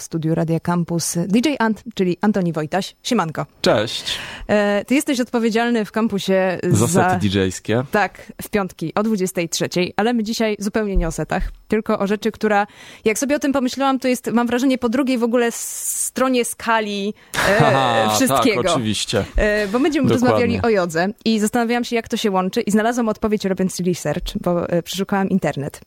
W 0.00 0.02
studiu 0.02 0.34
Radia 0.34 0.60
Campus 0.60 1.18
DJ 1.28 1.48
Ant, 1.58 1.82
czyli 1.94 2.16
Antoni 2.20 2.52
Wojtaś. 2.52 2.96
Siemanko. 3.02 3.46
Cześć. 3.60 4.18
E, 4.48 4.84
ty 4.84 4.94
jesteś 4.94 5.20
odpowiedzialny 5.20 5.84
w 5.84 5.92
kampusie 5.92 6.58
za... 6.70 7.18
DJ-skie. 7.22 7.84
Tak, 7.90 8.32
w 8.42 8.48
piątki 8.48 8.94
o 8.94 9.02
23, 9.02 9.68
ale 9.96 10.12
my 10.12 10.22
dzisiaj 10.22 10.56
zupełnie 10.58 10.96
nie 10.96 11.08
o 11.08 11.12
setach, 11.12 11.52
tylko 11.68 11.98
o 11.98 12.06
rzeczy, 12.06 12.32
która, 12.32 12.66
jak 13.04 13.18
sobie 13.18 13.36
o 13.36 13.38
tym 13.38 13.52
pomyślałam, 13.52 13.98
to 13.98 14.08
jest, 14.08 14.30
mam 14.32 14.46
wrażenie, 14.46 14.78
po 14.78 14.88
drugiej 14.88 15.18
w 15.18 15.22
ogóle 15.22 15.52
stronie 15.52 16.44
skali 16.44 17.14
e, 17.48 17.66
Aha, 17.66 18.14
wszystkiego. 18.14 18.62
Tak, 18.62 18.72
oczywiście. 18.72 19.24
E, 19.36 19.68
bo 19.68 19.80
będziemy 19.80 20.08
Dokładnie. 20.08 20.28
rozmawiali 20.28 20.62
o 20.62 20.68
jodze 20.68 21.08
i 21.24 21.40
zastanawiałam 21.40 21.84
się, 21.84 21.96
jak 21.96 22.08
to 22.08 22.16
się 22.16 22.30
łączy 22.30 22.60
i 22.60 22.70
znalazłam 22.70 23.08
odpowiedź 23.08 23.44
robiąc 23.44 23.80
research, 23.80 24.38
bo 24.40 24.68
e, 24.68 24.82
przeszukałam 24.82 25.28
internet. 25.28 25.80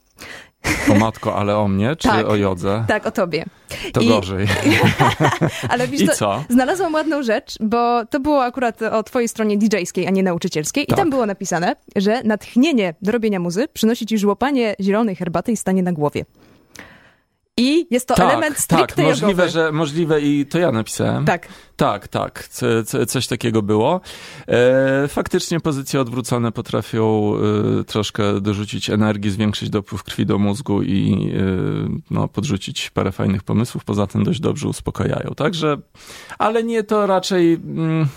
O 0.91 0.95
matko, 0.95 1.36
ale 1.36 1.57
o 1.57 1.68
mnie, 1.68 1.95
czy 1.95 2.07
Tak. 2.07 2.27
o 2.27 2.36
jodze? 2.36 2.86
Tak, 2.87 3.05
o 3.05 3.11
tobie. 3.11 3.45
To 3.93 4.01
I- 4.01 4.07
gorzej. 4.07 4.47
Ale 5.69 5.87
wiesz, 5.87 6.01
I 6.01 6.07
co? 6.07 6.43
Znalazłam 6.50 6.93
ładną 6.93 7.23
rzecz, 7.23 7.55
bo 7.59 8.05
to 8.05 8.19
było 8.19 8.43
akurat 8.43 8.81
o 8.81 9.04
twojej 9.04 9.27
stronie 9.29 9.57
DJ-skiej, 9.57 10.07
a 10.07 10.09
nie 10.09 10.23
nauczycielskiej. 10.23 10.83
I 10.83 10.87
Tak. 10.87 10.97
tam 10.97 11.09
było 11.09 11.25
napisane, 11.25 11.75
że 11.95 12.23
natchnienie 12.23 12.93
do 13.01 13.11
robienia 13.11 13.39
muzy 13.39 13.67
przynosi 13.73 14.05
ci 14.05 14.17
żłopanie 14.17 14.75
zielonej 14.79 15.15
herbaty 15.15 15.51
i 15.51 15.57
stanie 15.57 15.83
na 15.83 15.91
głowie. 15.91 16.25
I 17.57 17.88
jest 17.92 18.07
to 18.07 18.16
element 18.16 18.56
tak, 18.56 18.64
stricte 18.64 19.04
możliwe, 19.04 19.32
jogowy. 19.32 19.50
że 19.50 19.71
możliwe 19.71 20.21
i 20.21 20.46
to 20.46 20.60
ja 20.60 20.71
napisałem. 20.71 21.25
Tak. 21.25 21.48
Tak, 21.76 22.07
tak, 22.07 22.48
co, 22.48 22.66
co, 22.86 23.06
coś 23.06 23.28
takiego 23.28 23.62
było. 23.62 24.02
E, 24.48 25.07
faktycznie 25.07 25.60
pozycje 25.60 26.02
odwrócone 26.02 26.52
potrafią 26.52 27.34
e, 27.79 27.84
troszkę 27.84 28.42
dorzucić 28.42 28.89
energii, 28.89 29.32
zwiększyć 29.32 29.70
dopływ 29.70 30.04
krwi 30.04 30.26
do 30.26 30.38
mózgu 30.38 30.84
i 30.84 31.32
e, 31.36 32.00
no, 32.12 32.28
podrzucić 32.28 32.89
parę 32.89 33.12
fajnych 33.12 33.44
pomysłów. 33.44 33.84
Poza 33.84 34.08
tym 34.08 34.23
dość 34.23 34.40
dobrze 34.40 34.67
uspokajają. 34.67 35.32
Także, 35.36 35.78
ale 36.38 36.64
nie 36.64 36.84
to 36.84 37.08
raczej. 37.08 37.54
Mm, 37.54 38.08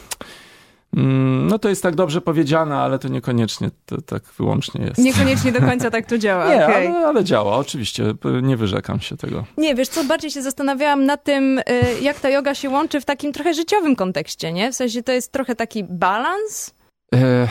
no 1.48 1.58
to 1.58 1.68
jest 1.68 1.82
tak 1.82 1.94
dobrze 1.94 2.20
powiedziane, 2.20 2.76
ale 2.76 2.98
to 2.98 3.08
niekoniecznie 3.08 3.70
to 3.86 4.00
tak 4.00 4.22
wyłącznie 4.38 4.84
jest. 4.84 4.98
Niekoniecznie 4.98 5.52
do 5.52 5.60
końca 5.60 5.90
tak 5.96 6.06
to 6.06 6.18
działa. 6.18 6.48
Nie, 6.48 6.64
okej. 6.66 6.86
ale, 6.86 7.06
ale 7.06 7.24
działa, 7.24 7.56
oczywiście. 7.56 8.14
Nie 8.42 8.56
wyrzekam 8.56 9.00
się 9.00 9.16
tego. 9.16 9.44
Nie, 9.56 9.74
wiesz 9.74 9.88
co, 9.88 10.04
bardziej 10.04 10.30
się 10.30 10.42
zastanawiałam 10.42 11.04
nad 11.04 11.24
tym, 11.24 11.58
y, 11.58 11.62
jak 12.02 12.20
ta 12.20 12.30
yoga 12.30 12.54
się 12.54 12.70
łączy 12.70 13.00
w 13.00 13.04
takim 13.04 13.32
trochę 13.32 13.54
życiowym 13.54 13.96
kontekście, 13.96 14.52
nie? 14.52 14.72
W 14.72 14.74
sensie 14.74 15.02
to 15.02 15.12
jest 15.12 15.32
trochę 15.32 15.54
taki 15.54 15.84
balans. 15.84 16.75
E, 17.14 17.48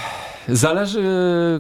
Zależy 0.50 1.04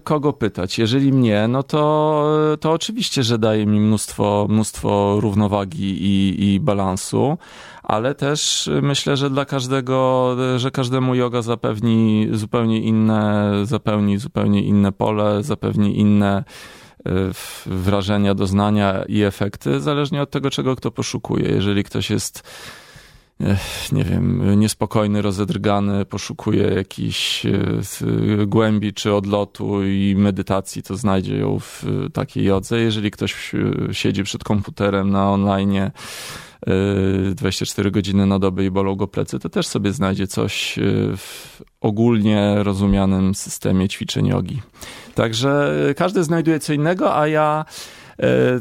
kogo 0.03 0.33
pytać. 0.33 0.79
Jeżeli 0.79 1.13
mnie, 1.13 1.47
no 1.47 1.63
to, 1.63 2.57
to 2.59 2.71
oczywiście, 2.71 3.23
że 3.23 3.37
daje 3.37 3.65
mi 3.65 3.79
mnóstwo, 3.79 4.47
mnóstwo 4.49 5.17
równowagi 5.19 6.03
i, 6.03 6.53
i 6.53 6.59
balansu, 6.59 7.37
ale 7.83 8.15
też 8.15 8.69
myślę, 8.81 9.17
że 9.17 9.29
dla 9.29 9.45
każdego, 9.45 10.35
że 10.57 10.71
każdemu 10.71 11.15
yoga 11.15 11.41
zapewni 11.41 12.27
zupełnie 12.31 12.81
inne, 12.81 13.51
zapełni 13.63 14.17
zupełnie 14.17 14.63
inne 14.63 14.91
pole, 14.91 15.43
zapewni 15.43 15.99
inne 15.99 16.43
e, 17.05 17.11
wrażenia, 17.65 18.35
doznania 18.35 19.03
i 19.07 19.21
efekty, 19.21 19.79
zależnie 19.79 20.21
od 20.21 20.31
tego, 20.31 20.49
czego 20.49 20.75
kto 20.75 20.91
poszukuje. 20.91 21.49
Jeżeli 21.49 21.83
ktoś 21.83 22.09
jest 22.09 22.43
nie 23.91 24.03
wiem, 24.03 24.59
niespokojny, 24.59 25.21
rozedrgany, 25.21 26.05
poszukuje 26.05 26.63
jakiejś 26.63 27.45
e, 27.45 27.51
głębi 28.47 28.93
czy 28.93 29.13
odlotu 29.13 29.83
i 29.83 30.15
medytacji, 30.17 30.83
to 30.83 30.97
znajdzie 30.97 31.37
ją 31.37 31.59
w 31.59 31.83
e, 31.83 32.09
takiej 32.09 32.43
jodze. 32.43 32.79
Jeżeli 32.79 33.11
ktoś 33.11 33.55
e, 33.55 33.93
siedzi 33.93 34.23
przed 34.23 34.43
komputerem 34.43 35.09
na 35.09 35.31
online 35.31 35.77
e, 35.77 35.91
24 37.35 37.91
godziny 37.91 38.25
na 38.25 38.39
dobę 38.39 38.65
i 38.65 38.71
bolą 38.71 38.95
go 38.95 39.07
plecy, 39.07 39.39
to 39.39 39.49
też 39.49 39.67
sobie 39.67 39.93
znajdzie 39.93 40.27
coś 40.27 40.79
w 41.17 41.61
ogólnie 41.81 42.55
rozumianym 42.63 43.35
systemie 43.35 43.89
ćwiczeń 43.89 44.27
jogi. 44.27 44.61
Także 45.15 45.75
każdy 45.97 46.23
znajduje 46.23 46.59
co 46.59 46.73
innego, 46.73 47.17
a 47.17 47.27
ja 47.27 47.65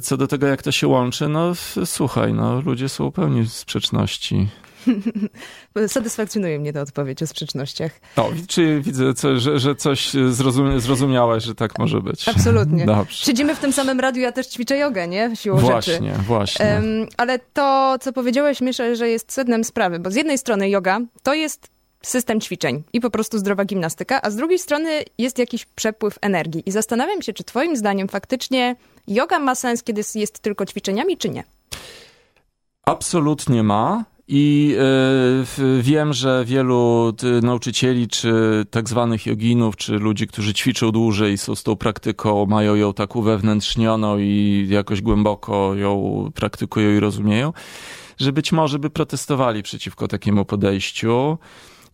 co 0.02 0.16
do 0.16 0.26
tego, 0.26 0.46
jak 0.46 0.62
to 0.62 0.72
się 0.72 0.88
łączy, 0.88 1.28
no 1.28 1.52
słuchaj, 1.84 2.32
no 2.32 2.60
ludzie 2.60 2.88
są 2.88 3.12
pełni 3.12 3.48
sprzeczności. 3.48 4.48
Satysfakcjonuje 5.86 6.58
mnie 6.58 6.72
ta 6.72 6.80
odpowiedź 6.80 7.22
o 7.22 7.26
sprzecznościach. 7.26 7.92
O, 8.16 8.30
czy 8.48 8.80
widzę, 8.80 9.14
co, 9.14 9.38
że, 9.38 9.58
że 9.58 9.74
coś 9.74 10.12
zrozum, 10.30 10.80
zrozumiałaś, 10.80 11.44
że 11.44 11.54
tak 11.54 11.78
może 11.78 12.00
być. 12.00 12.28
Absolutnie. 12.28 12.86
Dobrze. 12.86 13.24
Siedzimy 13.24 13.54
w 13.54 13.58
tym 13.58 13.72
samym 13.72 14.00
radiu, 14.00 14.22
ja 14.22 14.32
też 14.32 14.46
ćwiczę 14.46 14.78
jogę, 14.78 15.08
nie? 15.08 15.36
Siłą 15.36 15.60
rzeczy. 15.60 15.70
Właśnie, 15.70 16.12
właśnie. 16.26 16.66
Em, 16.66 17.06
ale 17.16 17.38
to, 17.38 17.96
co 18.00 18.12
powiedziałeś, 18.12 18.60
myślę, 18.60 18.96
że 18.96 19.08
jest 19.08 19.32
sednem 19.32 19.64
sprawy, 19.64 19.98
bo 19.98 20.10
z 20.10 20.14
jednej 20.14 20.38
strony 20.38 20.70
yoga 20.70 21.00
to 21.22 21.34
jest 21.34 21.74
system 22.06 22.40
ćwiczeń 22.40 22.82
i 22.92 23.00
po 23.00 23.10
prostu 23.10 23.38
zdrowa 23.38 23.64
gimnastyka, 23.64 24.22
a 24.22 24.30
z 24.30 24.36
drugiej 24.36 24.58
strony 24.58 25.04
jest 25.18 25.38
jakiś 25.38 25.64
przepływ 25.64 26.18
energii. 26.20 26.62
I 26.66 26.70
zastanawiam 26.70 27.22
się, 27.22 27.32
czy 27.32 27.44
twoim 27.44 27.76
zdaniem 27.76 28.08
faktycznie 28.08 28.76
yoga 29.06 29.38
ma 29.38 29.54
sens, 29.54 29.82
kiedy 29.82 30.02
jest 30.14 30.38
tylko 30.38 30.66
ćwiczeniami, 30.66 31.16
czy 31.16 31.28
nie? 31.28 31.44
Absolutnie 32.84 33.62
ma. 33.62 34.04
I 34.28 34.74
w- 34.78 35.80
wiem, 35.82 36.12
że 36.12 36.44
wielu 36.46 37.12
nauczycieli, 37.42 38.08
czy 38.08 38.32
tak 38.70 38.88
zwanych 38.88 39.26
joginów, 39.26 39.76
czy 39.76 39.92
ludzi, 39.92 40.26
którzy 40.26 40.54
ćwiczą 40.54 40.90
dłużej, 40.92 41.38
są 41.38 41.54
z 41.54 41.62
tą 41.62 41.76
praktyką, 41.76 42.46
mają 42.46 42.74
ją 42.74 42.92
tak 42.94 43.16
uwewnętrznioną 43.16 44.18
i 44.18 44.66
jakoś 44.70 45.02
głęboko 45.02 45.74
ją 45.74 46.30
praktykują 46.34 46.96
i 46.96 47.00
rozumieją, 47.00 47.52
że 48.18 48.32
być 48.32 48.52
może 48.52 48.78
by 48.78 48.90
protestowali 48.90 49.62
przeciwko 49.62 50.08
takiemu 50.08 50.44
podejściu. 50.44 51.38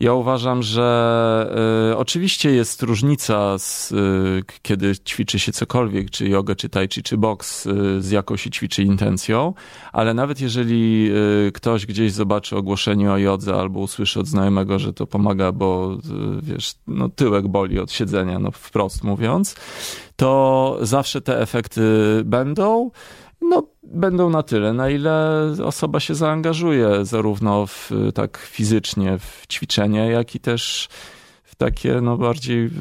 Ja 0.00 0.12
uważam, 0.12 0.62
że 0.62 1.90
y, 1.92 1.96
oczywiście 1.96 2.50
jest 2.50 2.82
różnica, 2.82 3.58
z, 3.58 3.92
y, 3.92 4.42
kiedy 4.62 4.96
ćwiczy 4.96 5.38
się 5.38 5.52
cokolwiek, 5.52 6.10
czy 6.10 6.28
jogę, 6.28 6.56
czy 6.56 6.68
tai 6.68 6.88
chi, 6.88 7.02
czy 7.02 7.16
boks, 7.16 7.66
y, 7.66 8.02
z 8.02 8.10
jaką 8.10 8.36
się 8.36 8.50
ćwiczy 8.50 8.82
intencją, 8.82 9.54
ale 9.92 10.14
nawet 10.14 10.40
jeżeli 10.40 11.10
y, 11.48 11.52
ktoś 11.52 11.86
gdzieś 11.86 12.12
zobaczy 12.12 12.56
ogłoszenie 12.56 13.12
o 13.12 13.18
jodze 13.18 13.54
albo 13.54 13.80
usłyszy 13.80 14.20
od 14.20 14.26
znajomego, 14.26 14.78
że 14.78 14.92
to 14.92 15.06
pomaga, 15.06 15.52
bo 15.52 15.98
y, 16.38 16.42
wiesz, 16.42 16.74
no 16.86 17.08
tyłek 17.08 17.48
boli 17.48 17.78
od 17.78 17.92
siedzenia, 17.92 18.38
no 18.38 18.50
wprost 18.50 19.04
mówiąc, 19.04 19.56
to 20.16 20.78
zawsze 20.82 21.20
te 21.20 21.40
efekty 21.40 21.82
będą. 22.24 22.90
No, 23.40 23.62
będą 23.82 24.30
na 24.30 24.42
tyle, 24.42 24.72
na 24.72 24.90
ile 24.90 25.46
osoba 25.64 26.00
się 26.00 26.14
zaangażuje, 26.14 27.04
zarówno 27.04 27.66
w, 27.66 27.90
tak 28.14 28.38
fizycznie 28.38 29.18
w 29.18 29.46
ćwiczenie, 29.46 30.10
jak 30.10 30.34
i 30.34 30.40
też 30.40 30.88
w 31.42 31.54
takie 31.54 32.00
no, 32.00 32.16
bardziej 32.16 32.68
w, 32.68 32.78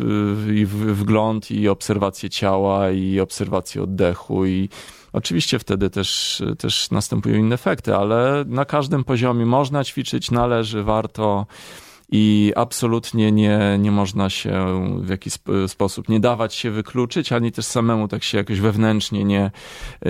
w, 0.65 0.95
wgląd 0.99 1.51
i 1.51 1.69
obserwację 1.69 2.29
ciała 2.29 2.91
i 2.91 3.19
obserwację 3.19 3.83
oddechu 3.83 4.45
i 4.45 4.69
oczywiście 5.13 5.59
wtedy 5.59 5.89
też, 5.89 6.43
też 6.57 6.91
następują 6.91 7.35
inne 7.35 7.55
efekty, 7.55 7.95
ale 7.95 8.43
na 8.47 8.65
każdym 8.65 9.03
poziomie 9.03 9.45
można 9.45 9.83
ćwiczyć, 9.83 10.31
należy, 10.31 10.83
warto 10.83 11.45
i 12.11 12.53
absolutnie 12.55 13.31
nie, 13.31 13.77
nie 13.79 13.91
można 13.91 14.29
się 14.29 14.53
w 15.01 15.09
jakiś 15.09 15.33
sp- 15.37 15.67
sposób 15.67 16.09
nie 16.09 16.19
dawać 16.19 16.53
się 16.53 16.71
wykluczyć, 16.71 17.31
ani 17.31 17.51
też 17.51 17.65
samemu 17.65 18.07
tak 18.07 18.23
się 18.23 18.37
jakoś 18.37 18.59
wewnętrznie 18.59 19.23
nie, 19.23 19.51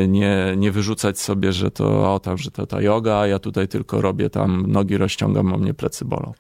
nie, 0.07 0.53
nie 0.57 0.71
wyrzucać 0.71 1.19
sobie, 1.19 1.53
że 1.53 1.71
to 1.71 2.13
o 2.13 2.19
tam, 2.19 2.37
że 2.37 2.51
to 2.51 2.67
ta 2.67 2.81
yoga, 2.81 3.17
a 3.17 3.27
ja 3.27 3.39
tutaj 3.39 3.67
tylko 3.67 4.01
robię 4.01 4.29
tam 4.29 4.71
nogi 4.71 4.97
rozciągam, 4.97 5.53
a 5.53 5.57
mnie 5.57 5.73
plecy 5.73 6.05
bolą. 6.05 6.33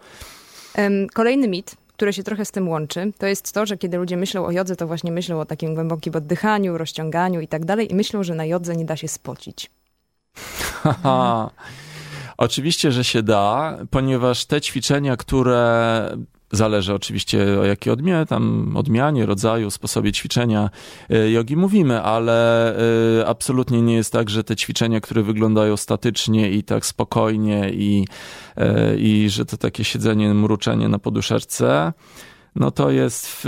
Kolejny 1.13 1.47
mit, 1.47 1.75
który 1.87 2.13
się 2.13 2.23
trochę 2.23 2.45
z 2.45 2.51
tym 2.51 2.69
łączy, 2.69 3.11
to 3.17 3.27
jest 3.27 3.53
to, 3.53 3.65
że 3.65 3.77
kiedy 3.77 3.97
ludzie 3.97 4.17
myślą 4.17 4.45
o 4.45 4.51
jodze, 4.51 4.75
to 4.75 4.87
właśnie 4.87 5.11
myślą 5.11 5.39
o 5.39 5.45
takim 5.45 5.75
głębokim 5.75 6.15
oddychaniu, 6.15 6.77
rozciąganiu 6.77 7.41
i 7.41 7.47
tak 7.47 7.65
dalej 7.65 7.91
i 7.91 7.95
myślą, 7.95 8.23
że 8.23 8.35
na 8.35 8.45
jodze 8.45 8.75
nie 8.75 8.85
da 8.85 8.95
się 8.95 9.07
spocić. 9.07 9.69
Haha. 10.83 11.49
Oczywiście, 12.39 12.91
że 12.91 13.03
się 13.03 13.23
da, 13.23 13.77
ponieważ 13.89 14.45
te 14.45 14.61
ćwiczenia, 14.61 15.17
które 15.17 16.17
zależy 16.51 16.93
oczywiście 16.93 17.59
o 17.59 17.65
jakiej 17.65 17.93
odmianie, 17.93 18.25
tam 18.25 18.71
odmianie, 18.77 19.25
rodzaju, 19.25 19.71
sposobie 19.71 20.11
ćwiczenia 20.11 20.69
y, 21.11 21.31
jogi 21.31 21.55
mówimy, 21.57 22.01
ale 22.01 22.75
y, 23.19 23.27
absolutnie 23.27 23.81
nie 23.81 23.95
jest 23.95 24.13
tak, 24.13 24.29
że 24.29 24.43
te 24.43 24.55
ćwiczenia, 24.55 25.01
które 25.01 25.23
wyglądają 25.23 25.77
statycznie 25.77 26.51
i 26.51 26.63
tak 26.63 26.85
spokojnie 26.85 27.69
i, 27.73 28.05
y, 28.57 28.97
i 28.97 29.29
że 29.29 29.45
to 29.45 29.57
takie 29.57 29.83
siedzenie, 29.83 30.33
mruczenie 30.33 30.89
na 30.89 30.99
poduszeczce, 30.99 31.93
no 32.55 32.71
to 32.71 32.91
jest, 32.91 33.47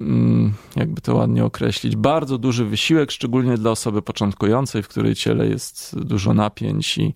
mm, 0.00 0.52
jakby 0.76 1.00
to 1.00 1.14
ładnie 1.14 1.44
określić, 1.44 1.96
bardzo 1.96 2.38
duży 2.38 2.64
wysiłek, 2.64 3.10
szczególnie 3.10 3.56
dla 3.56 3.70
osoby 3.70 4.02
początkującej, 4.02 4.82
w 4.82 4.88
której 4.88 5.14
ciele 5.14 5.46
jest 5.46 5.98
dużo 5.98 6.34
napięć 6.34 6.98
i 6.98 7.14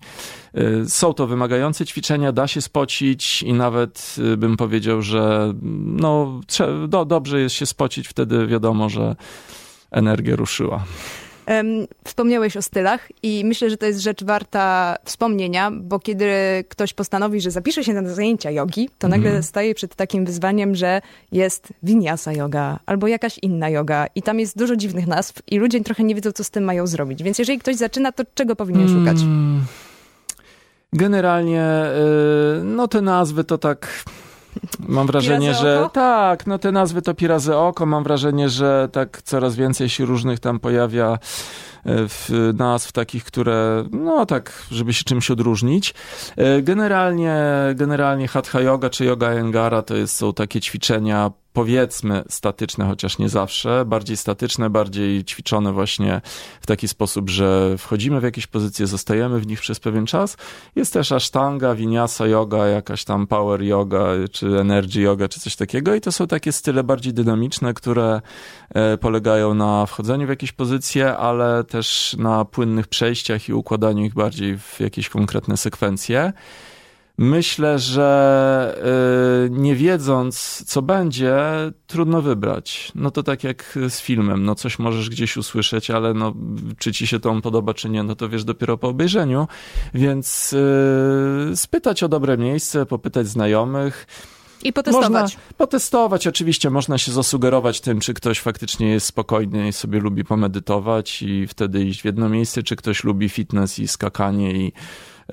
y, 0.57 0.89
są 0.89 1.13
to 1.13 1.27
wymagające 1.27 1.85
ćwiczenia, 1.85 2.31
da 2.31 2.47
się 2.47 2.61
spocić 2.61 3.43
i 3.43 3.53
nawet 3.53 4.15
y, 4.33 4.37
bym 4.37 4.57
powiedział, 4.57 5.01
że 5.01 5.53
no, 5.85 6.41
do, 6.87 7.05
dobrze 7.05 7.41
jest 7.41 7.55
się 7.55 7.65
spocić, 7.65 8.07
wtedy 8.07 8.47
wiadomo, 8.47 8.89
że 8.89 9.15
energia 9.91 10.35
ruszyła. 10.35 10.83
Wspomniałeś 12.03 12.57
o 12.57 12.61
stylach 12.61 13.07
i 13.23 13.43
myślę, 13.45 13.69
że 13.69 13.77
to 13.77 13.85
jest 13.85 13.99
rzecz 13.99 14.23
warta 14.23 14.95
wspomnienia, 15.03 15.71
bo 15.71 15.99
kiedy 15.99 16.27
ktoś 16.69 16.93
postanowi, 16.93 17.41
że 17.41 17.51
zapisze 17.51 17.83
się 17.83 17.93
na 17.93 18.09
zajęcia 18.09 18.51
jogi, 18.51 18.89
to 18.99 19.07
nagle 19.07 19.29
mm. 19.29 19.43
staje 19.43 19.75
przed 19.75 19.95
takim 19.95 20.25
wyzwaniem, 20.25 20.75
że 20.75 21.01
jest 21.31 21.73
vinyasa 21.83 22.33
yoga 22.33 22.79
albo 22.85 23.07
jakaś 23.07 23.37
inna 23.37 23.69
yoga 23.69 24.07
i 24.15 24.21
tam 24.21 24.39
jest 24.39 24.57
dużo 24.57 24.75
dziwnych 24.75 25.07
nazw 25.07 25.41
i 25.47 25.57
ludzie 25.57 25.81
trochę 25.81 26.03
nie 26.03 26.15
wiedzą, 26.15 26.31
co 26.31 26.43
z 26.43 26.49
tym 26.49 26.63
mają 26.63 26.87
zrobić. 26.87 27.23
Więc 27.23 27.39
jeżeli 27.39 27.59
ktoś 27.59 27.75
zaczyna, 27.75 28.11
to 28.11 28.23
czego 28.33 28.55
powinien 28.55 28.87
mm. 28.87 28.99
szukać? 28.99 29.17
Generalnie, 30.93 31.83
y, 32.59 32.63
no 32.63 32.87
te 32.87 33.01
nazwy 33.01 33.43
to 33.43 33.57
tak 33.57 34.03
Mam 34.79 35.07
wrażenie, 35.07 35.53
że 35.53 35.89
tak, 35.93 36.47
no 36.47 36.59
te 36.59 36.71
nazwy 36.71 37.01
to 37.01 37.13
pirazy 37.13 37.55
oko. 37.55 37.85
Mam 37.85 38.03
wrażenie, 38.03 38.49
że 38.49 38.89
tak 38.91 39.21
coraz 39.21 39.55
więcej 39.55 39.89
się 39.89 40.05
różnych 40.05 40.39
tam 40.39 40.59
pojawia 40.59 41.11
e, 41.13 41.17
w 41.85 42.29
nazw 42.57 42.91
takich, 42.91 43.23
które, 43.23 43.83
no 43.91 44.25
tak, 44.25 44.65
żeby 44.71 44.93
się 44.93 45.03
czymś 45.03 45.31
odróżnić. 45.31 45.93
E, 46.37 46.61
generalnie, 46.61 47.43
generalnie 47.75 48.27
Hatha 48.27 48.61
Yoga 48.61 48.89
czy 48.89 49.05
Yoga 49.05 49.29
Engara 49.29 49.81
to 49.81 49.95
jest, 49.95 50.15
są 50.15 50.33
takie 50.33 50.61
ćwiczenia 50.61 51.31
powiedzmy 51.55 52.23
statyczne, 52.29 52.85
chociaż 52.85 53.17
nie 53.17 53.29
zawsze, 53.29 53.85
bardziej 53.85 54.17
statyczne, 54.17 54.69
bardziej 54.69 55.23
ćwiczone 55.23 55.73
właśnie 55.73 56.21
w 56.61 56.65
taki 56.65 56.87
sposób, 56.87 57.29
że 57.29 57.75
wchodzimy 57.77 58.19
w 58.19 58.23
jakieś 58.23 58.47
pozycje, 58.47 58.87
zostajemy 58.87 59.39
w 59.39 59.47
nich 59.47 59.59
przez 59.59 59.79
pewien 59.79 60.05
czas. 60.05 60.37
Jest 60.75 60.93
też 60.93 61.11
ashtanga, 61.11 61.75
vinyasa 61.75 62.27
yoga, 62.27 62.67
jakaś 62.67 63.03
tam 63.03 63.27
power 63.27 63.63
yoga, 63.63 64.07
czy 64.31 64.59
energy 64.59 65.01
yoga, 65.01 65.27
czy 65.27 65.39
coś 65.39 65.55
takiego 65.55 65.95
i 65.95 66.01
to 66.01 66.11
są 66.11 66.27
takie 66.27 66.51
style 66.51 66.83
bardziej 66.83 67.13
dynamiczne, 67.13 67.73
które 67.73 68.21
e, 68.69 68.97
polegają 68.97 69.53
na 69.53 69.85
wchodzeniu 69.85 70.25
w 70.25 70.29
jakieś 70.29 70.51
pozycje, 70.51 71.17
ale 71.17 71.63
też 71.63 72.15
na 72.19 72.45
płynnych 72.45 72.87
przejściach 72.87 73.49
i 73.49 73.53
układaniu 73.53 74.05
ich 74.05 74.13
bardziej 74.13 74.57
w 74.57 74.79
jakieś 74.79 75.09
konkretne 75.09 75.57
sekwencje. 75.57 76.33
Myślę, 77.17 77.79
że 77.79 78.81
y, 79.45 79.49
nie 79.49 79.75
wiedząc, 79.75 80.63
co 80.65 80.81
będzie, 80.81 81.35
trudno 81.87 82.21
wybrać. 82.21 82.91
No 82.95 83.11
to 83.11 83.23
tak 83.23 83.43
jak 83.43 83.79
z 83.89 84.01
filmem, 84.01 84.45
no 84.45 84.55
coś 84.55 84.79
możesz 84.79 85.09
gdzieś 85.09 85.37
usłyszeć, 85.37 85.91
ale 85.91 86.13
no, 86.13 86.33
czy 86.77 86.93
ci 86.93 87.07
się 87.07 87.19
to 87.19 87.29
on 87.29 87.41
podoba, 87.41 87.73
czy 87.73 87.89
nie, 87.89 88.03
no 88.03 88.15
to 88.15 88.29
wiesz 88.29 88.43
dopiero 88.43 88.77
po 88.77 88.87
obejrzeniu. 88.87 89.47
Więc 89.93 90.53
y, 90.53 91.51
spytać 91.55 92.03
o 92.03 92.07
dobre 92.07 92.37
miejsce, 92.37 92.85
popytać 92.85 93.27
znajomych. 93.27 94.07
I 94.63 94.73
potestować. 94.73 95.11
Można 95.11 95.27
potestować, 95.57 96.27
oczywiście 96.27 96.69
można 96.69 96.97
się 96.97 97.11
zasugerować 97.11 97.81
tym, 97.81 97.99
czy 97.99 98.13
ktoś 98.13 98.39
faktycznie 98.39 98.87
jest 98.87 99.05
spokojny 99.05 99.67
i 99.67 99.73
sobie 99.73 99.99
lubi 99.99 100.23
pomedytować 100.23 101.21
i 101.21 101.47
wtedy 101.47 101.83
iść 101.83 102.01
w 102.01 102.05
jedno 102.05 102.29
miejsce, 102.29 102.63
czy 102.63 102.75
ktoś 102.75 103.03
lubi 103.03 103.29
fitness 103.29 103.79
i 103.79 103.87
skakanie 103.87 104.51
i 104.51 104.73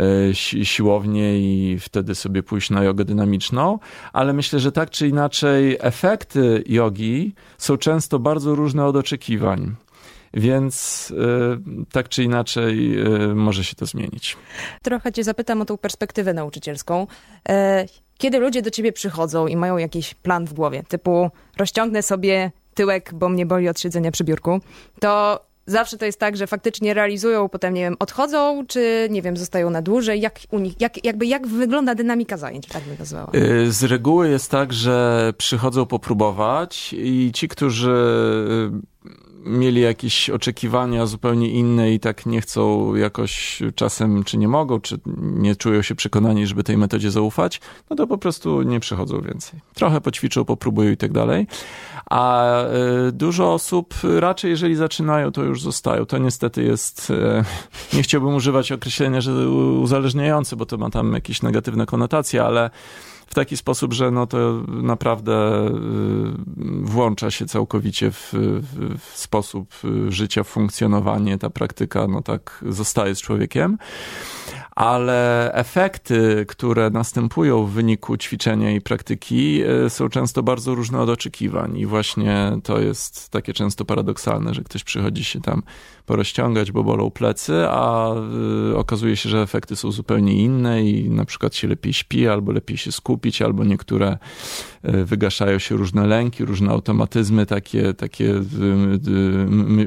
E, 0.00 0.34
siłownię 0.64 1.38
i 1.38 1.78
wtedy 1.78 2.14
sobie 2.14 2.42
pójść 2.42 2.70
na 2.70 2.84
jogę 2.84 3.04
dynamiczną, 3.04 3.78
ale 4.12 4.32
myślę, 4.32 4.60
że 4.60 4.72
tak 4.72 4.90
czy 4.90 5.08
inaczej 5.08 5.76
efekty 5.80 6.64
jogi 6.66 7.34
są 7.58 7.76
często 7.76 8.18
bardzo 8.18 8.54
różne 8.54 8.84
od 8.84 8.96
oczekiwań. 8.96 9.74
Więc 10.34 11.12
e, 11.18 11.84
tak 11.92 12.08
czy 12.08 12.22
inaczej 12.24 13.00
e, 13.00 13.34
może 13.34 13.64
się 13.64 13.76
to 13.76 13.86
zmienić. 13.86 14.36
Trochę 14.82 15.12
cię 15.12 15.24
zapytam 15.24 15.60
o 15.60 15.64
tą 15.64 15.78
perspektywę 15.78 16.34
nauczycielską. 16.34 17.06
Kiedy 18.18 18.38
ludzie 18.38 18.62
do 18.62 18.70
ciebie 18.70 18.92
przychodzą 18.92 19.46
i 19.46 19.56
mają 19.56 19.76
jakiś 19.76 20.14
plan 20.14 20.46
w 20.46 20.52
głowie, 20.52 20.82
typu 20.88 21.30
rozciągnę 21.58 22.02
sobie 22.02 22.52
tyłek, 22.74 23.14
bo 23.14 23.28
mnie 23.28 23.46
boli 23.46 23.68
od 23.68 23.80
siedzenia 23.80 24.10
przy 24.10 24.24
biurku, 24.24 24.60
to 25.00 25.40
zawsze 25.66 25.98
to 25.98 26.04
jest 26.04 26.18
tak, 26.18 26.36
że 26.36 26.46
faktycznie 26.46 26.94
realizują, 26.94 27.48
potem, 27.48 27.74
nie 27.74 27.80
wiem, 27.80 27.96
odchodzą, 27.98 28.64
czy, 28.66 29.08
nie 29.10 29.22
wiem, 29.22 29.36
zostają 29.36 29.70
na 29.70 29.82
dłużej? 29.82 30.20
Jak 30.20 30.38
u 30.50 30.58
nich, 30.58 30.80
jak, 30.80 31.04
jakby, 31.04 31.26
jak 31.26 31.46
wygląda 31.46 31.94
dynamika 31.94 32.36
zajęć, 32.36 32.66
tak 32.66 32.82
bym 32.82 32.96
nazwała? 32.98 33.30
Y, 33.34 33.72
z 33.72 33.84
reguły 33.84 34.28
jest 34.28 34.50
tak, 34.50 34.72
że 34.72 35.32
przychodzą 35.38 35.86
popróbować 35.86 36.94
i 36.98 37.30
ci, 37.34 37.48
którzy 37.48 37.92
mieli 39.44 39.80
jakieś 39.80 40.30
oczekiwania 40.30 41.06
zupełnie 41.06 41.48
inne 41.50 41.92
i 41.92 42.00
tak 42.00 42.26
nie 42.26 42.40
chcą 42.40 42.94
jakoś 42.94 43.62
czasem, 43.74 44.24
czy 44.24 44.38
nie 44.38 44.48
mogą, 44.48 44.80
czy 44.80 44.98
nie 45.20 45.56
czują 45.56 45.82
się 45.82 45.94
przekonani, 45.94 46.46
żeby 46.46 46.64
tej 46.64 46.76
metodzie 46.76 47.10
zaufać, 47.10 47.60
no 47.90 47.96
to 47.96 48.06
po 48.06 48.18
prostu 48.18 48.62
nie 48.62 48.80
przychodzą 48.80 49.20
więcej. 49.20 49.60
Trochę 49.74 50.00
poćwiczą, 50.00 50.44
popróbują 50.44 50.90
i 50.90 50.96
tak 50.96 51.12
dalej. 51.12 51.46
A 52.10 52.52
e, 52.62 53.12
dużo 53.12 53.52
osób 53.52 53.94
raczej, 54.18 54.50
jeżeli 54.50 54.74
zaczynają, 54.74 55.32
to 55.32 55.42
już 55.42 55.62
zostają. 55.62 56.06
To 56.06 56.18
niestety 56.18 56.62
jest, 56.62 57.10
e, 57.10 57.44
nie 57.96 58.02
chciałbym 58.02 58.34
używać 58.34 58.72
określenia, 58.72 59.20
że 59.20 59.50
uzależniające, 59.50 60.56
bo 60.56 60.66
to 60.66 60.78
ma 60.78 60.90
tam 60.90 61.12
jakieś 61.12 61.42
negatywne 61.42 61.86
konotacje, 61.86 62.44
ale 62.44 62.70
w 63.32 63.34
taki 63.34 63.56
sposób, 63.56 63.92
że 63.92 64.10
no 64.10 64.26
to 64.26 64.62
naprawdę 64.68 65.66
y, 65.66 65.70
włącza 66.82 67.30
się 67.30 67.46
całkowicie 67.46 68.10
w, 68.10 68.32
w, 68.98 69.18
sposób 69.18 69.74
życia, 70.08 70.44
w 70.44 70.48
funkcjonowanie. 70.48 71.38
Ta 71.38 71.50
praktyka 71.50 72.06
no 72.08 72.22
tak 72.22 72.64
zostaje 72.68 73.14
z 73.14 73.22
człowiekiem 73.22 73.78
ale 74.76 75.50
efekty, 75.54 76.46
które 76.48 76.90
następują 76.90 77.64
w 77.64 77.70
wyniku 77.70 78.16
ćwiczenia 78.16 78.70
i 78.70 78.80
praktyki 78.80 79.62
y, 79.86 79.90
są 79.90 80.08
często 80.08 80.42
bardzo 80.42 80.74
różne 80.74 81.00
od 81.00 81.08
oczekiwań. 81.08 81.78
I 81.78 81.86
właśnie 81.86 82.52
to 82.62 82.80
jest 82.80 83.30
takie 83.30 83.52
często 83.52 83.84
paradoksalne, 83.84 84.54
że 84.54 84.62
ktoś 84.62 84.84
przychodzi 84.84 85.24
się 85.24 85.40
tam 85.40 85.62
porozciągać, 86.06 86.72
bo 86.72 86.84
bolą 86.84 87.10
plecy, 87.10 87.64
a 87.68 88.14
y, 88.70 88.76
okazuje 88.76 89.16
się, 89.16 89.28
że 89.28 89.42
efekty 89.42 89.76
są 89.76 89.92
zupełnie 89.92 90.34
inne 90.34 90.82
i 90.84 91.10
na 91.10 91.24
przykład 91.24 91.54
się 91.54 91.68
lepiej 91.68 91.92
śpi, 91.92 92.28
albo 92.28 92.52
lepiej 92.52 92.76
się 92.76 92.92
skupić, 92.92 93.42
albo 93.42 93.64
niektóre 93.64 94.18
wygaszają 94.82 95.58
się 95.58 95.76
różne 95.76 96.06
lęki, 96.06 96.44
różne 96.44 96.70
automatyzmy 96.70 97.46
takie, 97.46 97.94
takie 97.94 98.34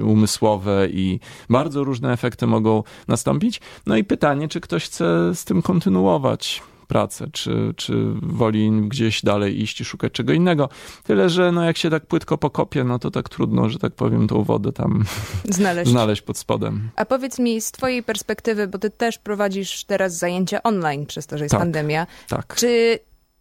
umysłowe 0.04 0.88
i 0.90 1.20
bardzo 1.50 1.84
różne 1.84 2.14
efekty 2.14 2.48
mogą 2.48 2.84
nastąpić. 3.08 3.62
No 3.86 3.98
i 3.98 4.04
pytanie, 4.04 4.48
czy 4.48 4.62
ktoś 4.62 4.86
chce 4.86 5.36
z 5.36 5.46
tym 5.46 5.62
kontynuować 5.62 6.62
pracę, 6.86 7.28
czy, 7.32 7.74
czy 7.76 7.94
woli 8.22 8.72
gdzieś 8.72 9.22
dalej 9.22 9.62
iść 9.62 9.82
i 9.82 9.86
szukać 9.86 10.12
czego 10.12 10.34
innego. 10.34 10.70
Tyle, 11.04 11.30
że 11.30 11.52
no 11.52 11.64
jak 11.64 11.78
się 11.78 11.90
tak 11.90 12.06
płytko 12.06 12.38
pokopie, 12.38 12.84
no 12.84 13.00
to 13.00 13.12
tak 13.12 13.30
trudno, 13.30 13.70
że 13.70 13.80
tak 13.80 13.94
powiem, 13.94 14.28
tą 14.28 14.44
wodę 14.44 14.72
tam 14.72 15.04
znaleźć, 15.50 15.92
znaleźć 15.96 16.22
pod 16.22 16.38
spodem. 16.38 16.90
A 16.96 17.06
powiedz 17.06 17.40
mi 17.40 17.62
z 17.62 17.72
twojej 17.72 18.04
perspektywy, 18.04 18.68
bo 18.68 18.78
ty 18.78 18.90
też 18.90 19.18
prowadzisz 19.18 19.84
teraz 19.84 20.18
zajęcia 20.18 20.64
online 20.64 21.06
przez 21.06 21.28
to, 21.28 21.38
że 21.38 21.44
jest 21.46 21.52
tak, 21.52 21.62
pandemia. 21.62 22.08
Tak. 22.28 22.56
Czy 22.56 23.00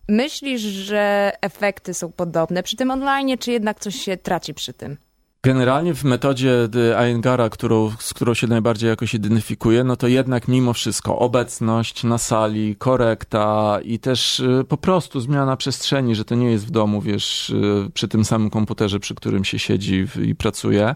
myślisz, 0.08 0.60
że 0.60 1.32
efekty 1.40 1.94
są 1.94 2.12
podobne 2.12 2.62
przy 2.62 2.76
tym 2.76 2.90
online, 2.90 3.38
czy 3.38 3.52
jednak 3.52 3.80
coś 3.80 3.94
się 3.94 4.16
traci 4.16 4.54
przy 4.54 4.72
tym? 4.72 4.96
Generalnie 5.44 5.94
w 5.94 6.04
metodzie 6.04 6.68
Iyengar'a, 6.96 7.50
którą, 7.50 7.90
z 7.98 8.14
którą 8.14 8.34
się 8.34 8.46
najbardziej 8.46 8.90
jakoś 8.90 9.14
identyfikuję, 9.14 9.84
no 9.84 9.96
to 9.96 10.08
jednak 10.08 10.48
mimo 10.48 10.72
wszystko 10.72 11.18
obecność 11.18 12.04
na 12.04 12.18
sali, 12.18 12.76
korekta 12.76 13.78
i 13.84 13.98
też 13.98 14.40
y, 14.40 14.64
po 14.68 14.76
prostu 14.76 15.20
zmiana 15.20 15.56
przestrzeni, 15.56 16.14
że 16.14 16.24
to 16.24 16.34
nie 16.34 16.50
jest 16.50 16.66
w 16.66 16.70
domu, 16.70 17.00
wiesz, 17.00 17.50
y, 17.50 17.90
przy 17.94 18.08
tym 18.08 18.24
samym 18.24 18.50
komputerze, 18.50 19.00
przy 19.00 19.14
którym 19.14 19.44
się 19.44 19.58
siedzi 19.58 20.06
i 20.22 20.34
pracuje, 20.34 20.94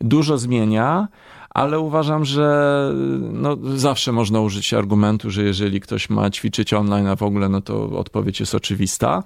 dużo 0.00 0.38
zmienia 0.38 1.08
ale 1.50 1.80
uważam, 1.80 2.24
że 2.24 2.92
no, 3.32 3.56
zawsze 3.74 4.12
można 4.12 4.40
użyć 4.40 4.74
argumentu, 4.74 5.30
że 5.30 5.42
jeżeli 5.42 5.80
ktoś 5.80 6.10
ma 6.10 6.30
ćwiczyć 6.30 6.72
online, 6.74 7.06
a 7.06 7.16
w 7.16 7.22
ogóle, 7.22 7.48
no 7.48 7.60
to 7.60 7.90
odpowiedź 7.90 8.40
jest 8.40 8.54
oczywista. 8.54 9.22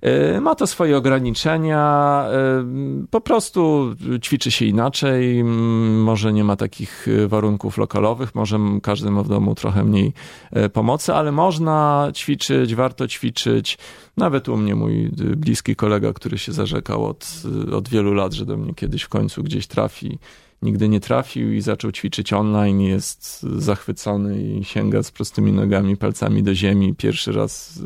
E, 0.00 0.40
ma 0.40 0.54
to 0.54 0.66
swoje 0.66 0.96
ograniczenia, 0.96 2.24
e, 2.32 2.64
po 3.10 3.20
prostu 3.20 3.90
ćwiczy 4.22 4.50
się 4.50 4.64
inaczej, 4.64 5.44
może 5.44 6.32
nie 6.32 6.44
ma 6.44 6.56
takich 6.56 7.06
warunków 7.26 7.78
lokalowych, 7.78 8.34
może 8.34 8.58
każdy 8.82 9.10
ma 9.10 9.22
w 9.22 9.28
domu 9.28 9.54
trochę 9.54 9.84
mniej 9.84 10.12
e, 10.50 10.68
pomocy, 10.68 11.14
ale 11.14 11.32
można 11.32 12.08
ćwiczyć, 12.14 12.74
warto 12.74 13.08
ćwiczyć. 13.08 13.78
Nawet 14.16 14.48
u 14.48 14.56
mnie 14.56 14.74
mój 14.74 15.10
bliski 15.36 15.76
kolega, 15.76 16.12
który 16.12 16.38
się 16.38 16.52
zarzekał 16.52 17.06
od, 17.06 17.42
od 17.74 17.88
wielu 17.88 18.14
lat, 18.14 18.32
że 18.32 18.46
do 18.46 18.56
mnie 18.56 18.74
kiedyś 18.74 19.02
w 19.02 19.08
końcu 19.08 19.42
gdzieś 19.42 19.66
trafi, 19.66 20.18
nigdy 20.62 20.88
nie 20.88 21.00
trafił 21.00 21.52
i 21.52 21.60
zaczął 21.60 21.92
ćwiczyć 21.92 22.32
online, 22.32 22.80
jest 22.80 23.42
zachwycony 23.42 24.42
i 24.42 24.64
sięga 24.64 25.02
z 25.02 25.10
prostymi 25.10 25.52
nogami, 25.52 25.96
palcami 25.96 26.42
do 26.42 26.54
ziemi 26.54 26.94
pierwszy 26.94 27.32
raz 27.32 27.76
y, 27.76 27.82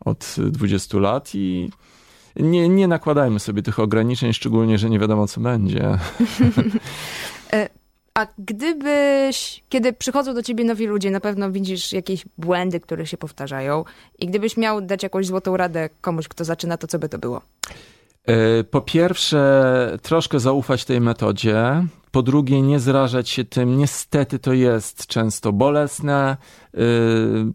od 0.00 0.36
20 0.38 0.98
lat 0.98 1.34
i 1.34 1.70
nie, 2.36 2.68
nie 2.68 2.88
nakładajmy 2.88 3.40
sobie 3.40 3.62
tych 3.62 3.78
ograniczeń, 3.78 4.32
szczególnie, 4.32 4.78
że 4.78 4.90
nie 4.90 4.98
wiadomo 4.98 5.28
co 5.28 5.40
będzie. 5.40 5.82
E, 7.52 7.68
a 8.14 8.26
gdybyś, 8.38 9.64
kiedy 9.68 9.92
przychodzą 9.92 10.34
do 10.34 10.42
ciebie 10.42 10.64
nowi 10.64 10.86
ludzie, 10.86 11.10
na 11.10 11.20
pewno 11.20 11.50
widzisz 11.50 11.92
jakieś 11.92 12.24
błędy, 12.38 12.80
które 12.80 13.06
się 13.06 13.16
powtarzają 13.16 13.84
i 14.18 14.26
gdybyś 14.26 14.56
miał 14.56 14.80
dać 14.80 15.02
jakąś 15.02 15.26
złotą 15.26 15.56
radę 15.56 15.88
komuś, 16.00 16.28
kto 16.28 16.44
zaczyna, 16.44 16.76
to 16.76 16.86
co 16.86 16.98
by 16.98 17.08
to 17.08 17.18
było? 17.18 17.42
E, 18.26 18.64
po 18.64 18.80
pierwsze, 18.80 19.98
troszkę 20.02 20.40
zaufać 20.40 20.84
tej 20.84 21.00
metodzie. 21.00 21.86
Po 22.10 22.22
drugie, 22.22 22.62
nie 22.62 22.80
zrażać 22.80 23.28
się 23.28 23.44
tym. 23.44 23.76
Niestety 23.76 24.38
to 24.38 24.52
jest 24.52 25.06
często 25.06 25.52
bolesne, 25.52 26.36
yy, 26.74 26.82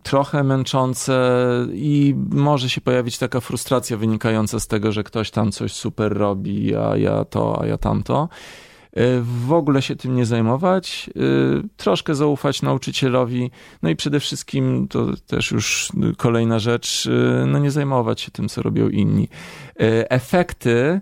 trochę 0.03 0.43
męczące 0.43 1.41
i 1.73 2.15
może 2.29 2.69
się 2.69 2.81
pojawić 2.81 3.17
taka 3.17 3.39
frustracja 3.39 3.97
wynikająca 3.97 4.59
z 4.59 4.67
tego, 4.67 4.91
że 4.91 5.03
ktoś 5.03 5.31
tam 5.31 5.51
coś 5.51 5.73
super 5.73 6.17
robi, 6.17 6.75
a 6.75 6.97
ja 6.97 7.25
to, 7.25 7.61
a 7.61 7.65
ja 7.65 7.77
tamto. 7.77 8.29
Y, 8.97 9.21
w 9.21 9.53
ogóle 9.53 9.81
się 9.81 9.95
tym 9.95 10.15
nie 10.15 10.25
zajmować, 10.25 11.09
y, 11.17 11.67
troszkę 11.77 12.15
zaufać 12.15 12.61
nauczycielowi, 12.61 13.51
no 13.81 13.89
i 13.89 13.95
przede 13.95 14.19
wszystkim 14.19 14.87
to 14.87 15.07
też 15.27 15.51
już 15.51 15.91
kolejna 16.17 16.59
rzecz, 16.59 17.05
y, 17.05 17.45
no 17.47 17.59
nie 17.59 17.71
zajmować 17.71 18.21
się 18.21 18.31
tym, 18.31 18.49
co 18.49 18.61
robią 18.61 18.89
inni. 18.89 19.27
Efekty 20.09 21.01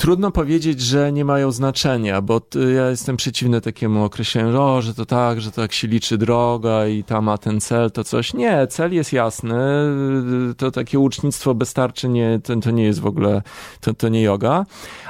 Trudno 0.00 0.30
powiedzieć, 0.30 0.80
że 0.80 1.12
nie 1.12 1.24
mają 1.24 1.52
znaczenia, 1.52 2.22
bo 2.22 2.40
ja 2.76 2.90
jestem 2.90 3.16
przeciwny 3.16 3.60
takiemu 3.60 4.04
określeniu, 4.04 4.62
o, 4.62 4.82
że 4.82 4.94
to 4.94 5.06
tak, 5.06 5.40
że 5.40 5.52
to 5.52 5.62
jak 5.62 5.72
się 5.72 5.88
liczy 5.88 6.18
droga 6.18 6.86
i 6.86 7.04
tam 7.04 7.24
ma 7.24 7.38
ten 7.38 7.60
cel, 7.60 7.90
to 7.90 8.04
coś. 8.04 8.34
Nie, 8.34 8.66
cel 8.66 8.94
jest 8.94 9.12
jasny. 9.12 9.58
To 10.56 10.70
takie 10.70 10.98
ucznictwo 10.98 11.54
bez 11.54 11.74
tarczy 11.74 12.08
nie, 12.08 12.40
to, 12.44 12.56
to 12.56 12.70
nie 12.70 12.84
jest 12.84 13.00
w 13.00 13.06
ogóle, 13.06 13.42
to, 13.80 13.94
to 13.94 14.08
nie 14.08 14.22
yoga, 14.22 14.66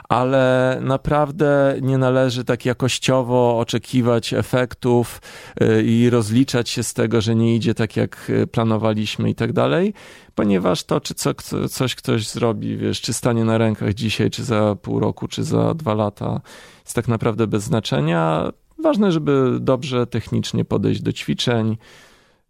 ale 0.08 0.78
naprawdę 0.82 1.76
nie 1.82 1.98
należy 1.98 2.44
tak 2.44 2.64
jakościowo 2.64 3.58
oczekiwać 3.58 4.32
efektów 4.32 5.20
y, 5.62 5.82
i 5.82 6.10
rozliczać 6.10 6.68
się 6.68 6.82
z 6.82 6.94
tego, 6.94 7.20
że 7.20 7.34
nie 7.34 7.54
idzie 7.54 7.74
tak, 7.74 7.96
jak 7.96 8.32
planowaliśmy 8.52 9.30
i 9.30 9.34
tak 9.34 9.52
dalej 9.52 9.94
ponieważ 10.38 10.84
to, 10.84 11.00
czy 11.00 11.14
co, 11.14 11.34
coś 11.70 11.94
ktoś 11.94 12.28
zrobi, 12.28 12.76
wiesz, 12.76 13.00
czy 13.00 13.12
stanie 13.12 13.44
na 13.44 13.58
rękach 13.58 13.94
dzisiaj, 13.94 14.30
czy 14.30 14.44
za 14.44 14.76
pół 14.82 15.00
roku, 15.00 15.28
czy 15.28 15.44
za 15.44 15.74
dwa 15.74 15.94
lata, 15.94 16.40
jest 16.84 16.94
tak 16.96 17.08
naprawdę 17.08 17.46
bez 17.46 17.62
znaczenia. 17.62 18.52
Ważne, 18.82 19.12
żeby 19.12 19.58
dobrze 19.60 20.06
technicznie 20.06 20.64
podejść 20.64 21.02
do 21.02 21.12
ćwiczeń 21.12 21.76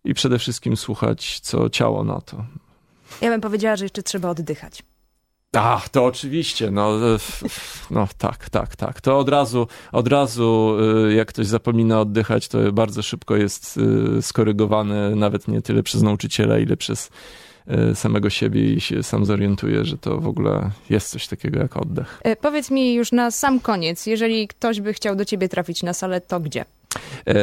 i 0.04 0.14
przede 0.14 0.38
wszystkim 0.38 0.76
słuchać, 0.76 1.40
co 1.40 1.71
ciało 1.71 2.04
na 2.04 2.21
to. 2.21 2.45
Ja 3.21 3.30
bym 3.30 3.40
powiedziała, 3.40 3.76
że 3.76 3.85
jeszcze 3.85 4.02
trzeba 4.02 4.30
oddychać. 4.30 4.83
Ach, 5.52 5.88
to 5.88 6.04
oczywiście, 6.04 6.71
no, 6.71 6.92
no 7.90 8.09
tak, 8.18 8.50
tak, 8.50 8.76
tak. 8.76 9.00
To 9.00 9.18
od 9.18 9.28
razu, 9.28 9.66
od 9.92 10.09
razu, 10.09 10.76
y, 11.09 11.14
jak 11.14 11.28
ktoś 11.28 11.47
zapomina 11.47 12.00
oddychać, 12.00 12.49
to 12.49 12.73
bardzo 12.73 13.02
szybko 13.02 13.37
jest 13.37 13.76
y, 14.18 14.23
skorygowany, 14.23 15.16
nawet 15.16 15.49
nie 15.49 15.62
tyle 15.62 15.83
przez 15.83 16.02
nauczyciela, 16.02 16.59
ile 16.59 16.76
przez 16.76 17.11
E, 17.11 17.11
samego 17.94 18.30
siebie 18.30 18.72
i 18.72 18.80
się 18.80 19.02
sam 19.02 19.25
zorientuje, 19.25 19.84
że 19.84 19.98
to 19.98 20.20
w 20.20 20.28
ogóle 20.28 20.70
jest 20.90 21.10
coś 21.10 21.28
takiego 21.28 21.58
jak 21.58 21.76
oddech. 21.76 22.20
E, 22.22 22.37
powiedz 22.37 22.70
mi 22.70 22.94
już 22.94 23.12
na 23.12 23.30
sam 23.30 23.60
koniec, 23.60 24.06
jeżeli 24.06 24.48
ktoś 24.48 24.80
by 24.80 24.92
chciał 24.92 25.16
do 25.16 25.25
ciebie 25.25 25.48
trafić 25.48 25.82
na 25.82 25.92
salę, 25.92 26.20
to 26.20 26.40
gdzie? 26.40 26.64
E, 27.26 27.34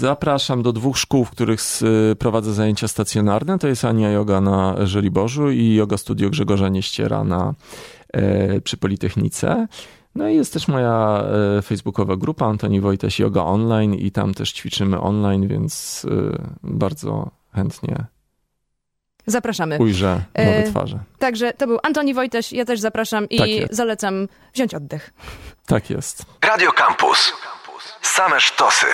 zapraszam 0.00 0.62
do 0.62 0.72
dwóch 0.72 0.98
szkół, 0.98 1.24
w 1.24 1.30
których 1.30 1.60
prowadzę 2.18 2.52
zajęcia 2.52 2.88
stacjonarne. 2.88 3.58
To 3.58 3.68
jest 3.68 3.84
Ania 3.84 4.10
Yoga 4.10 4.40
na 4.40 4.86
Żoliborzu 4.86 5.50
i 5.50 5.74
Yoga 5.74 5.96
Studio 5.96 6.30
Grzegorza 6.30 6.68
Nieściera 6.68 7.24
na, 7.24 7.54
przy 8.64 8.76
Politechnice. 8.76 9.68
No 10.14 10.28
i 10.28 10.34
jest 10.34 10.52
też 10.52 10.68
moja 10.68 11.24
facebookowa 11.62 12.16
grupa 12.16 12.46
Antoni 12.46 12.80
Wojtaś 12.80 13.20
Yoga 13.20 13.44
Online 13.44 13.94
i 13.94 14.10
tam 14.10 14.34
też 14.34 14.52
ćwiczymy 14.52 15.00
online, 15.00 15.48
więc 15.48 16.06
bardzo 16.62 17.30
chętnie 17.52 18.06
Zapraszamy. 19.26 19.78
Ujrzę 19.78 20.20
nowe 20.34 20.56
e, 20.56 20.70
twarze. 20.70 20.98
Także 21.18 21.52
to 21.52 21.66
był 21.66 21.78
Antoni 21.82 22.14
Wojteś, 22.14 22.52
ja 22.52 22.64
też 22.64 22.80
zapraszam 22.80 23.28
i 23.28 23.38
tak 23.38 23.74
zalecam 23.74 24.28
wziąć 24.54 24.74
oddech. 24.74 25.10
Tak 25.66 25.90
jest. 25.90 26.24
Radio 26.42 26.72
Campus. 26.72 27.32
Same 28.02 28.40
sztosy. 28.40 28.86